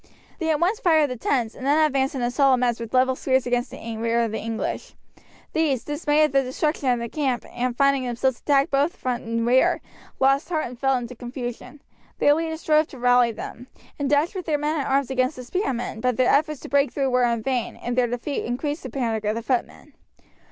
[0.39, 3.15] They at once fired the tents, and then advanced in a solid mass with level
[3.15, 4.95] spears against the rear of the English.
[5.53, 9.23] These, dismayed at the destruction of their camp, and at finding themselves attacked both front
[9.23, 9.79] and rear,
[10.19, 11.83] lost heart and fell into confusion.
[12.17, 13.67] Their leaders strove to rally them,
[13.99, 16.91] and dashed with their men at arms against the spearmen, but their efforts to break
[16.91, 19.93] through were in vain, and their defeat increased the panic of the footmen.